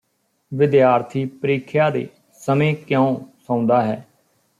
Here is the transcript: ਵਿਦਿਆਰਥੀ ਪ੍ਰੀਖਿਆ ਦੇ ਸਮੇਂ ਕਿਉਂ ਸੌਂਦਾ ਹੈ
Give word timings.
ਵਿਦਿਆਰਥੀ 0.51 1.25
ਪ੍ਰੀਖਿਆ 1.41 1.89
ਦੇ 1.89 2.07
ਸਮੇਂ 2.41 2.73
ਕਿਉਂ 2.77 3.15
ਸੌਂਦਾ 3.39 3.81
ਹੈ 3.81 4.05